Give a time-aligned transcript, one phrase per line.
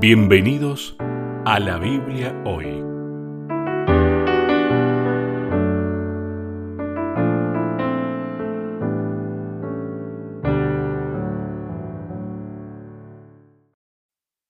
[0.00, 0.96] Bienvenidos
[1.44, 2.64] a la Biblia hoy.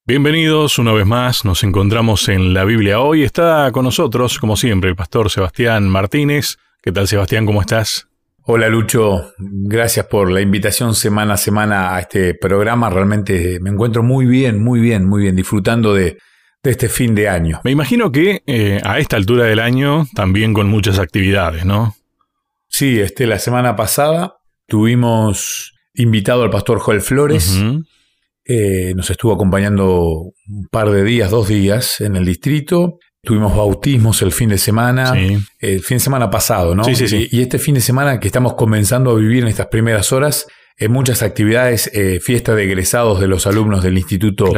[0.06, 3.24] Bienvenidos una vez más, nos encontramos en la Biblia hoy.
[3.24, 6.58] Está con nosotros, como siempre, el pastor Sebastián Martínez.
[6.80, 7.44] ¿Qué tal Sebastián?
[7.44, 8.09] ¿Cómo estás?
[8.44, 12.88] Hola Lucho, gracias por la invitación semana a semana a este programa.
[12.88, 16.16] Realmente me encuentro muy bien, muy bien, muy bien, disfrutando de,
[16.62, 17.60] este fin de año.
[17.64, 21.94] Me imagino que eh, a esta altura del año también con muchas actividades, ¿no?
[22.66, 27.62] Sí, este, la semana pasada tuvimos invitado al pastor Joel Flores.
[28.46, 32.98] Eh, nos estuvo acompañando un par de días, dos días en el distrito.
[33.22, 36.84] Tuvimos bautismos el fin de semana, el fin de semana pasado, ¿no?
[36.84, 37.28] Sí, sí, sí.
[37.30, 40.46] Y, este fin de semana que estamos comenzando a vivir en estas primeras horas,
[40.78, 44.50] en muchas actividades, eh, fiesta de egresados de los alumnos del Instituto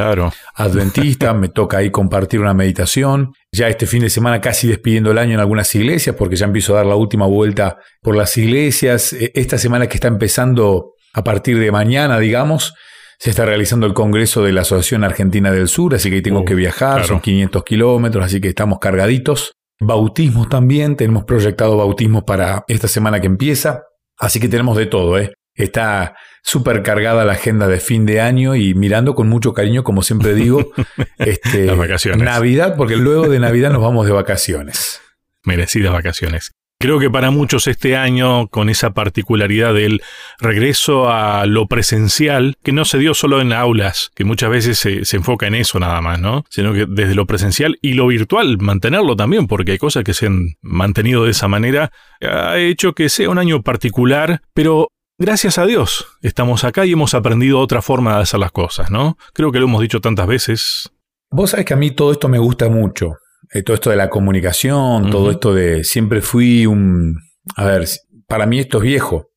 [0.55, 3.35] Adventista, me toca ahí compartir una meditación.
[3.51, 6.75] Ya este fin de semana casi despidiendo el año en algunas iglesias, porque ya empiezo
[6.75, 9.13] a dar la última vuelta por las iglesias.
[9.13, 12.75] E, esta semana que está empezando a partir de mañana, digamos,
[13.23, 16.41] se está realizando el Congreso de la Asociación Argentina del Sur, así que ahí tengo
[16.41, 19.53] uh, que viajar, son 500 kilómetros, así que estamos cargaditos.
[19.79, 23.85] Bautismos también, tenemos proyectado bautismos para esta semana que empieza,
[24.19, 25.35] así que tenemos de todo, ¿eh?
[25.55, 30.03] Está súper cargada la agenda de fin de año y mirando con mucho cariño, como
[30.03, 30.73] siempre digo,
[31.19, 32.25] este, Las vacaciones.
[32.25, 35.01] Navidad, porque luego de Navidad nos vamos de vacaciones.
[35.45, 36.51] Merecidas vacaciones.
[36.83, 40.03] Creo que para muchos este año, con esa particularidad del
[40.41, 45.17] regreso a lo presencial, que no se dio solo en aulas, que muchas veces se,
[45.17, 46.45] enfoca en eso nada más, ¿no?
[46.51, 50.27] Sino que desde lo presencial y lo virtual, mantenerlo también, porque hay cosas que se
[50.27, 54.89] han mantenido de esa manera, ha hecho que sea un año particular, pero
[55.19, 59.19] Gracias a Dios, estamos acá y hemos aprendido otra forma de hacer las cosas, ¿no?
[59.35, 60.91] Creo que lo hemos dicho tantas veces.
[61.31, 63.19] Vos sabés que a mí todo esto me gusta mucho.
[63.53, 67.17] Eh, todo esto de la comunicación, todo esto de siempre fui un...
[67.57, 67.87] A ver,
[68.27, 69.29] para mí esto es viejo.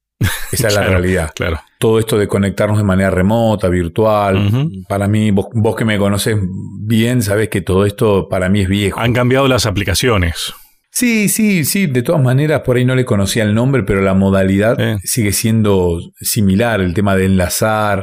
[0.51, 1.31] Esa es la realidad.
[1.35, 1.59] Claro.
[1.79, 4.72] Todo esto de conectarnos de manera remota, virtual.
[4.88, 6.38] Para mí, vos, vos, que me conoces
[6.81, 9.00] bien, sabes que todo esto para mí es viejo.
[9.00, 10.53] Han cambiado las aplicaciones.
[10.95, 11.88] Sí, sí, sí.
[11.88, 16.00] De todas maneras, por ahí no le conocía el nombre, pero la modalidad sigue siendo
[16.22, 16.79] similar.
[16.79, 18.01] El tema de enlazar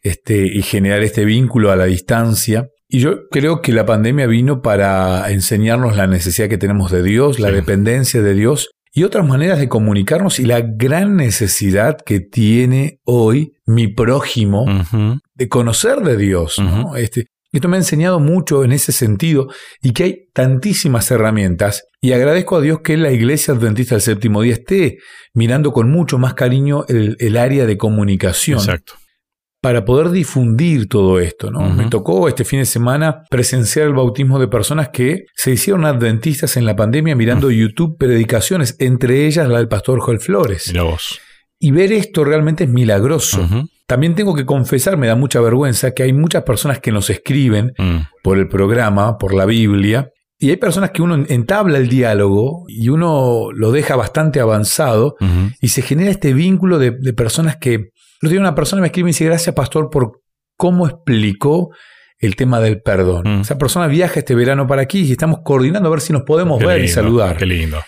[0.00, 2.68] este, y generar este vínculo a la distancia.
[2.94, 7.40] Y yo creo que la pandemia vino para enseñarnos la necesidad que tenemos de Dios,
[7.40, 13.00] la dependencia de Dios y otras maneras de comunicarnos y la gran necesidad que tiene
[13.02, 14.66] hoy mi prójimo
[15.34, 16.62] de conocer de Dios.
[16.96, 19.48] este, esto me ha enseñado mucho en ese sentido
[19.82, 24.40] y que hay tantísimas herramientas y agradezco a Dios que la Iglesia Adventista del Séptimo
[24.40, 24.98] Día esté
[25.32, 28.60] mirando con mucho más cariño el, el área de comunicación.
[28.60, 28.94] Exacto
[29.64, 31.50] para poder difundir todo esto.
[31.50, 31.66] ¿no?
[31.70, 36.58] Me tocó este fin de semana presenciar el bautismo de personas que se hicieron adventistas
[36.58, 40.70] en la pandemia mirando YouTube predicaciones, entre ellas la del pastor Joel Flores.
[41.58, 43.48] Y ver esto realmente es milagroso.
[43.86, 47.72] También tengo que confesar, me da mucha vergüenza, que hay muchas personas que nos escriben
[47.78, 48.00] mm.
[48.22, 52.90] por el programa, por la Biblia, y hay personas que uno entabla el diálogo y
[52.90, 55.16] uno lo deja bastante avanzado
[55.62, 57.92] y se genera este vínculo de personas que
[58.30, 60.22] día una persona me escribe y me dice, gracias pastor por
[60.56, 61.70] cómo explicó
[62.18, 63.38] el tema del perdón.
[63.38, 63.40] Mm.
[63.42, 66.62] Esa persona viaja este verano para aquí y estamos coordinando a ver si nos podemos
[66.62, 67.36] ver y saludar.
[67.36, 67.78] Qué lindo.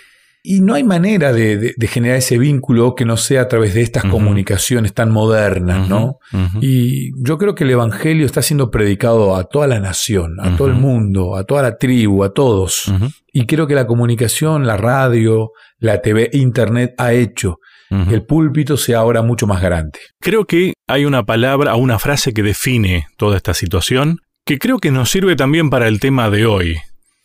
[0.49, 4.05] Y no hay manera de, generar ese vínculo que no sea a través de estas
[4.05, 6.21] comunicaciones tan modernas, ¿no?
[6.61, 10.69] Y yo creo que el Evangelio está siendo predicado a toda la nación, a todo
[10.69, 12.93] el mundo, a toda la tribu, a todos.
[13.33, 17.59] Y creo que la comunicación, la radio, la TV, Internet ha hecho
[17.91, 19.99] el púlpito sea ahora mucho más grande.
[20.21, 24.79] Creo que hay una palabra o una frase que define toda esta situación, que creo
[24.79, 26.77] que nos sirve también para el tema de hoy,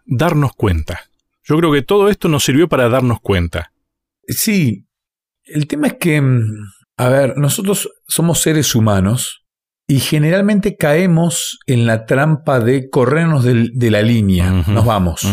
[0.06, 1.02] darnos cuenta.
[1.44, 3.72] Yo creo que todo esto nos sirvió para darnos cuenta.
[4.28, 4.86] Sí,
[5.44, 6.42] el tema es que, mm,
[6.98, 9.44] a ver, nosotros somos seres humanos
[9.88, 15.28] y generalmente caemos en la trampa de corrernos de, la línea, nos vamos.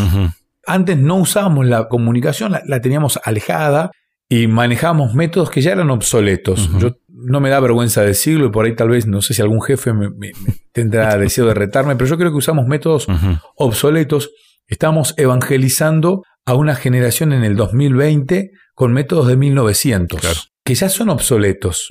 [0.65, 3.91] Antes no usábamos la comunicación, la, teníamos alejada
[4.29, 6.69] y manejamos métodos que ya eran obsoletos.
[6.77, 9.61] Yo no me da vergüenza decirlo y por ahí tal vez, no sé si algún
[9.61, 10.31] jefe me,
[10.71, 13.07] tendrá deseo de retarme, pero yo creo que usamos métodos
[13.55, 14.31] obsoletos.
[14.67, 21.09] Estamos evangelizando a una generación en el 2020 con métodos de 1900, que ya son
[21.09, 21.87] obsoletos.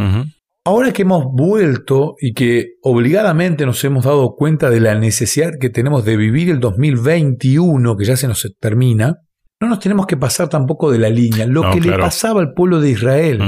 [0.65, 5.71] Ahora que hemos vuelto y que obligadamente nos hemos dado cuenta de la necesidad que
[5.71, 9.23] tenemos de vivir el 2021, que ya se nos termina,
[9.61, 11.47] no nos tenemos que pasar tampoco de la línea.
[11.47, 13.41] Lo que le pasaba al pueblo de Israel,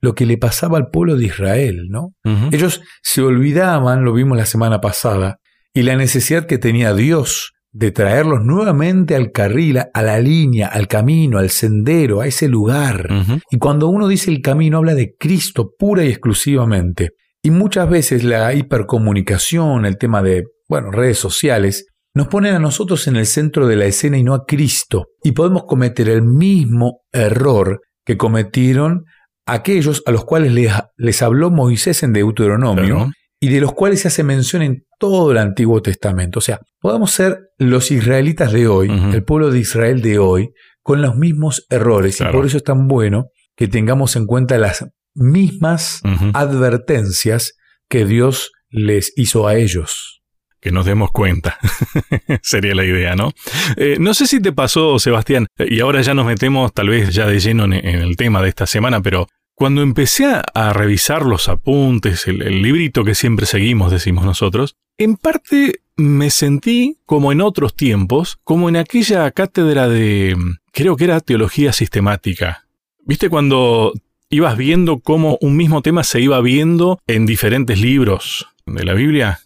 [0.00, 2.14] lo que le pasaba al pueblo de Israel, ¿no?
[2.52, 5.38] Ellos se olvidaban, lo vimos la semana pasada,
[5.74, 10.88] y la necesidad que tenía Dios de traerlos nuevamente al carril, a la línea, al
[10.88, 13.08] camino, al sendero, a ese lugar.
[13.50, 17.10] Y cuando uno dice el camino, habla de Cristo pura y exclusivamente.
[17.42, 23.06] Y muchas veces la hipercomunicación, el tema de, bueno, redes sociales, nos ponen a nosotros
[23.06, 25.06] en el centro de la escena y no a Cristo.
[25.22, 29.04] Y podemos cometer el mismo error que cometieron
[29.46, 30.52] aquellos a los cuales
[30.96, 33.10] les, habló Moisés en Deuteronomio
[33.40, 36.38] y de los cuales se hace mención en todo el Antiguo Testamento.
[36.40, 40.50] O sea, podemos ser los israelitas de hoy, el pueblo de Israel de hoy,
[40.82, 42.20] con los mismos errores.
[42.20, 43.26] Y por eso es tan bueno
[43.56, 46.00] que tengamos en cuenta las mismas
[46.34, 47.54] advertencias
[47.88, 50.19] que Dios les hizo a ellos
[50.60, 51.58] que nos demos cuenta.
[52.42, 53.32] Sería la idea, ¿no?
[53.76, 57.26] Eh, no sé si te pasó, Sebastián, y ahora ya nos metemos tal vez ya
[57.26, 62.26] de lleno en, el tema de esta semana, pero cuando empecé a revisar los apuntes,
[62.26, 68.38] el, librito que siempre seguimos, decimos nosotros, en parte me sentí como en otros tiempos,
[68.44, 70.36] como en aquella cátedra de,
[70.72, 72.66] creo que era teología sistemática.
[73.04, 73.92] ¿Viste cuando
[74.30, 79.40] ibas viendo cómo un mismo tema se iba viendo en diferentes libros de la Biblia?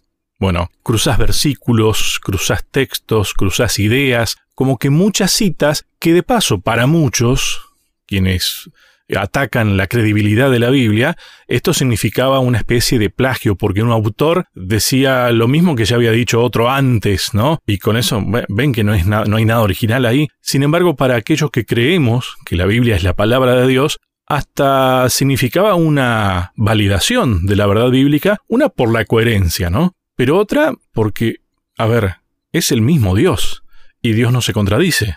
[0.44, 6.87] Bueno, cruzás versículos, cruzás textos, cruzás ideas, como que muchas citas que de paso para
[6.87, 7.62] muchos,
[8.06, 8.69] quienes
[9.17, 14.44] atacan la credibilidad de la Biblia, esto significaba una especie de plagio, porque un autor
[14.52, 17.61] decía lo mismo que ya había dicho otro antes, ¿no?
[17.67, 20.29] Y con eso ven que no, es no hay nada original ahí.
[20.43, 25.08] Sin embargo, para aquellos que creemos que la Biblia es la palabra de Dios, hasta
[25.08, 29.94] significaba una validación de la verdad bíblica, una por la coherencia, ¿no?
[30.16, 31.37] Pero otra porque,
[31.76, 32.16] a ver,
[32.52, 33.64] es el mismo Dios,
[34.00, 35.16] y Dios no se contradice.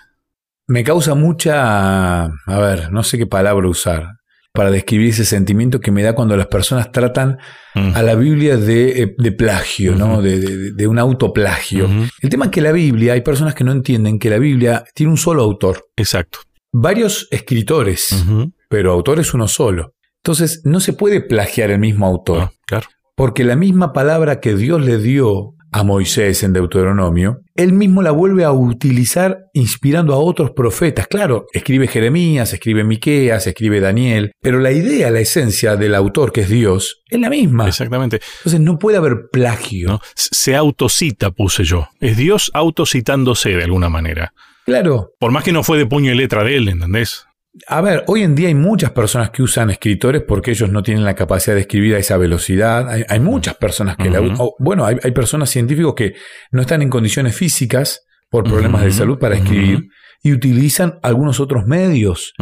[0.68, 4.18] Me causa mucha, a ver, no sé qué palabra usar
[4.54, 7.38] para describir ese sentimiento que me da cuando las personas tratan
[7.76, 7.92] mm.
[7.94, 10.22] a la Biblia de, eh, plagio, ¿no?
[10.22, 11.88] De, un autoplagio.
[12.22, 15.12] El tema es que la Biblia, hay personas que no entienden que la Biblia tiene
[15.12, 15.86] un solo autor.
[15.96, 16.40] Exacto.
[16.74, 18.26] Varios escritores,
[18.68, 19.94] pero autor es uno solo.
[20.24, 22.42] Entonces, no se puede plagiar el mismo autor.
[22.42, 22.88] Ah, claro.
[23.18, 28.12] Porque la misma palabra que Dios le dio a Moisés en Deuteronomio, él mismo la
[28.12, 31.08] vuelve a utilizar inspirando a otros profetas.
[31.08, 36.42] Claro, escribe Jeremías, escribe Miqueas, escribe Daniel, pero la idea, la esencia del autor, que
[36.42, 37.68] es Dios, es la misma.
[37.68, 38.22] Exactamente.
[38.38, 40.00] Entonces no puede haber plagio.
[40.14, 41.88] Se autocita, puse yo.
[42.00, 44.32] Es Dios autocitándose de alguna manera.
[44.68, 45.14] Claro.
[45.20, 47.27] Por más que no fue de puño y letra de él, ¿entendés?
[47.68, 51.04] A ver, hoy en día hay muchas personas que usan escritores porque ellos no tienen
[51.04, 52.88] la capacidad de escribir a esa velocidad.
[53.08, 54.38] Hay, muchas personas que la usan.
[54.60, 56.14] Bueno, hay, personas científicos que
[56.52, 59.88] no están en condiciones físicas por problemas de salud para escribir
[60.24, 62.34] y utilizan algunos otros medios.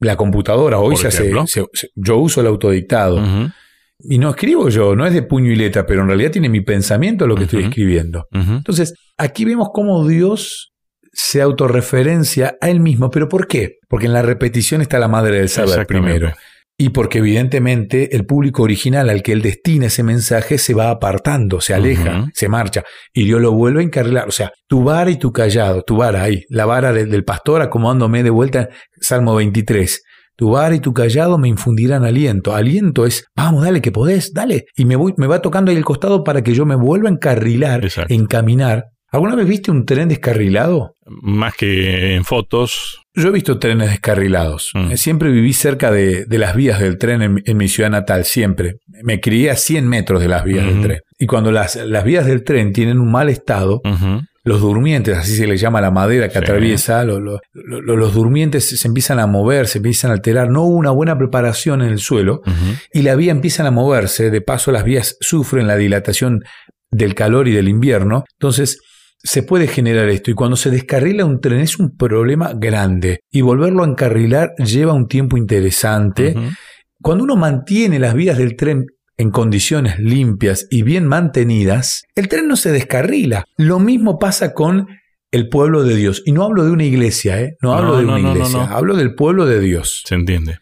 [0.00, 1.32] La computadora hoy se hace,
[1.94, 3.20] Yo uso el autodictado.
[4.00, 6.60] Y no escribo yo, no es de puño y letra, pero en realidad tiene mi
[6.60, 8.26] pensamiento lo que estoy escribiendo.
[8.32, 10.73] Entonces, aquí vemos cómo Dios
[11.14, 13.10] se autorreferencia a él mismo.
[13.10, 13.78] ¿Pero por qué?
[13.88, 16.32] Porque en la repetición está la madre del saber primero.
[16.76, 21.60] Y porque evidentemente el público original al que él destina ese mensaje se va apartando,
[21.60, 22.82] se aleja, se marcha.
[23.12, 24.26] Y Dios lo vuelve a encarrilar.
[24.26, 28.24] O sea, tu vara y tu callado, tu vara ahí, la vara del pastor acomodándome
[28.24, 28.70] de vuelta,
[29.00, 30.02] Salmo 23.
[30.36, 32.56] Tu vara y tu callado me infundirán aliento.
[32.56, 34.64] Aliento es, vamos, dale que podés, dale.
[34.76, 37.12] Y me, voy, me va tocando ahí el costado para que yo me vuelva a
[37.12, 40.96] encarrilar, encaminar ¿Alguna vez viste un tren descarrilado?
[41.06, 43.00] Más que en fotos.
[43.14, 44.72] Yo he visto trenes descarrilados.
[44.74, 44.90] Mm.
[44.90, 48.78] Eh, siempre viví cerca de, las vías del tren en, mi ciudad natal, siempre.
[49.04, 50.98] Me crié a 100 metros de las vías del tren.
[51.16, 53.82] Y cuando las, vías del tren tienen un mal estado,
[54.42, 59.28] los durmientes, así se le llama la madera que atraviesa, los durmientes se empiezan a
[59.28, 60.50] mover, se empiezan a alterar.
[60.50, 62.42] No hubo una buena preparación en el suelo
[62.92, 64.32] y la vía empiezan a moverse.
[64.32, 66.42] De paso, las vías sufren la dilatación
[66.90, 68.24] del calor y del invierno.
[68.40, 68.80] Entonces,
[69.24, 73.40] se puede generar esto y cuando se descarrila un tren es un problema grande y
[73.40, 76.34] volverlo a encarrilar lleva un tiempo interesante.
[77.00, 78.84] Cuando uno mantiene las vías del tren
[79.16, 83.44] en condiciones limpias y bien mantenidas, el tren no se descarrila.
[83.56, 84.88] Lo mismo pasa con
[85.32, 86.22] el pueblo de Dios.
[86.26, 87.56] Y no hablo de una iglesia, ¿eh?
[87.62, 90.02] no hablo de una iglesia, hablo del pueblo de Dios.
[90.04, 90.58] Se entiende.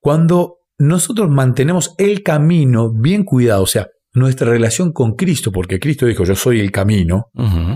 [0.00, 6.06] Cuando nosotros mantenemos el camino bien cuidado, o sea, nuestra relación con Cristo, porque Cristo
[6.06, 7.26] dijo, yo soy el camino,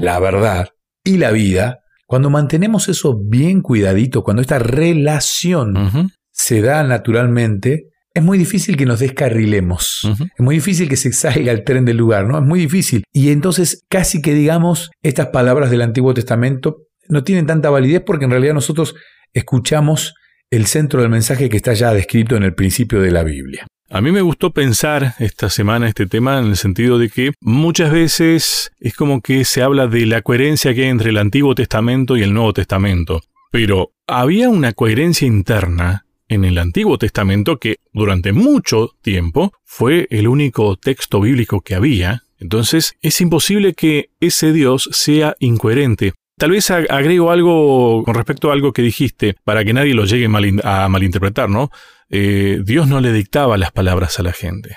[0.00, 0.68] la verdad
[1.04, 8.22] y la vida, cuando mantenemos eso bien cuidadito, cuando esta relación se da naturalmente, es
[8.22, 10.02] muy difícil que nos descarrilemos.
[10.04, 12.38] Es muy difícil que se salga el tren del lugar, ¿no?
[12.38, 13.04] Es muy difícil.
[13.12, 16.78] Y entonces casi que digamos, estas palabras del Antiguo Testamento
[17.08, 18.94] no tienen tanta validez porque en realidad nosotros
[19.32, 20.14] escuchamos
[20.50, 23.66] el centro del mensaje que está ya descrito en el principio de la Biblia.
[23.90, 27.90] A mí me gustó pensar esta semana este tema en el sentido de que muchas
[27.90, 32.14] veces es como que se habla de la coherencia que hay entre el Antiguo Testamento
[32.14, 33.22] y el Nuevo Testamento.
[33.50, 40.28] Pero había una coherencia interna en el Antiguo Testamento que durante mucho tiempo fue el
[40.28, 42.24] único texto bíblico que había.
[42.38, 46.12] Entonces es imposible que ese Dios sea incoherente.
[46.36, 50.26] Tal vez agrego algo con respecto a algo que dijiste, para que nadie lo llegue
[50.62, 51.70] a malinterpretar, ¿no?
[52.10, 54.76] Eh, Dios no le dictaba las palabras a la gente,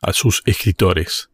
[0.00, 1.30] a sus escritores.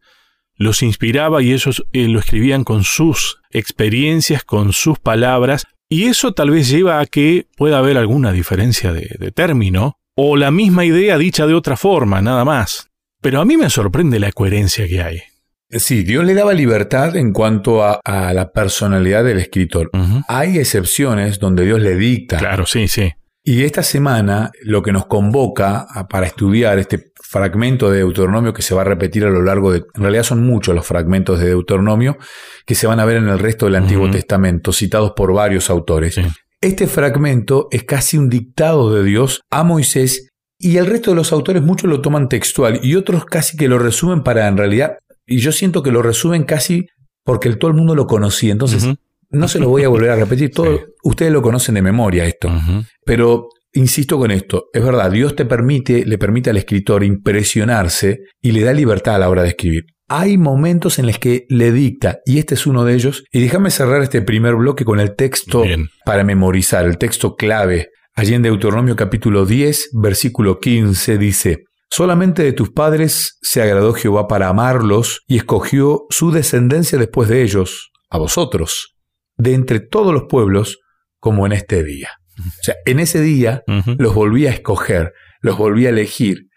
[0.55, 6.33] Los inspiraba y ellos eh, lo escribían con sus experiencias, con sus palabras, y eso
[6.33, 11.17] tal vez lleva a que pueda haber alguna diferencia de, término, o la misma idea
[11.17, 12.87] dicha de otra forma, nada más.
[13.21, 15.21] Pero a mí me sorprende la coherencia que hay.
[15.69, 19.91] Sí, Dios le daba libertad en cuanto a, la personalidad del escritor.
[20.27, 22.37] Hay excepciones donde Dios le dicta.
[22.37, 23.13] Claro, sí, sí.
[23.47, 28.73] Y esta semana lo que nos convoca para estudiar este fragmento de Deuteronomio que se
[28.73, 29.85] va a repetir a lo largo de...
[29.93, 32.17] En realidad son muchos los fragmentos de Deuteronomio
[32.65, 36.19] que se van a ver en el resto del Antiguo Testamento, citados por varios autores.
[36.59, 41.31] Este fragmento es casi un dictado de Dios a Moisés y el resto de los
[41.31, 44.97] autores muchos lo toman textual y otros casi que lo resumen para en realidad,
[45.27, 46.87] y yo siento que lo resumen casi
[47.23, 48.53] porque todo el mundo lo conocía.
[48.53, 48.87] Entonces,
[49.35, 50.51] no se lo voy a volver a repetir.
[50.51, 52.49] Todo, Ustedes lo conocen de memoria esto.
[53.05, 58.51] Pero insisto con esto, es verdad, Dios te permite, le permite al escritor impresionarse y
[58.51, 59.83] le da libertad a la hora de escribir.
[60.07, 63.23] Hay momentos en los que le dicta, y este es uno de ellos.
[63.31, 65.63] Y déjame cerrar este primer bloque con el texto
[66.05, 67.89] para memorizar, el texto clave.
[68.15, 74.27] Allí en Deuteronomio capítulo 10, versículo 15 dice, Solamente de tus padres se agradó Jehová
[74.27, 78.94] para amarlos y escogió su descendencia después de ellos, a vosotros
[79.37, 80.79] de entre todos los pueblos
[81.19, 82.09] como en este día.
[82.39, 83.63] O sea, en ese día
[83.97, 86.49] los volví a escoger, los volví a elegir,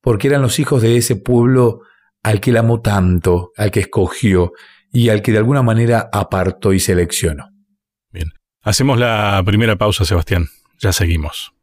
[0.00, 1.80] porque eran los hijos de ese pueblo
[2.22, 4.52] al que él amó tanto, al que escogió
[4.92, 7.48] y al que de alguna manera apartó y seleccionó.
[8.10, 8.30] Bien.
[8.60, 10.48] Hacemos la primera pausa, Sebastián.
[10.78, 11.54] Ya seguimos.